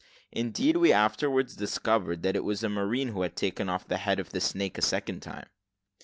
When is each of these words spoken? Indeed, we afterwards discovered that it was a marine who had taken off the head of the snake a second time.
Indeed, 0.31 0.77
we 0.77 0.91
afterwards 0.91 1.55
discovered 1.55 2.23
that 2.23 2.35
it 2.35 2.43
was 2.43 2.63
a 2.63 2.69
marine 2.69 3.09
who 3.09 3.21
had 3.21 3.35
taken 3.35 3.69
off 3.69 3.87
the 3.87 3.97
head 3.97 4.19
of 4.19 4.31
the 4.31 4.41
snake 4.41 4.79
a 4.79 4.81
second 4.81 5.19
time. 5.19 5.45